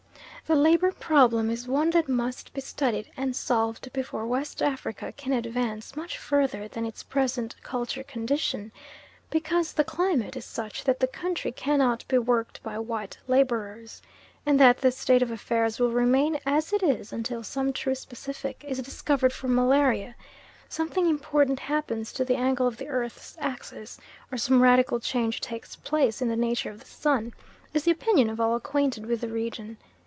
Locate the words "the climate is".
9.71-10.43